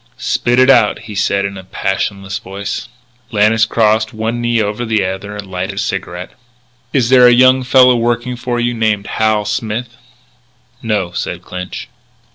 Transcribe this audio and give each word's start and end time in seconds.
"Spit 0.17 0.57
it 0.57 0.71
out," 0.71 0.97
he 1.01 1.13
said 1.13 1.45
in 1.45 1.59
a 1.59 1.63
passionless 1.63 2.39
voice. 2.39 2.87
Lannis 3.29 3.65
crossed 3.65 4.15
one 4.15 4.41
knee 4.41 4.59
over 4.59 4.83
the 4.83 5.05
other, 5.05 5.39
lighted 5.39 5.75
a 5.75 5.77
cigarette: 5.77 6.31
"Is 6.91 7.09
there 7.09 7.27
a 7.27 7.31
young 7.33 7.61
fellow 7.61 7.95
working 7.95 8.35
for 8.35 8.59
you 8.59 8.73
named 8.73 9.05
Hal 9.05 9.45
Smith?" 9.45 9.97
"No," 10.81 11.11
said 11.11 11.43
Clinch. 11.43 11.87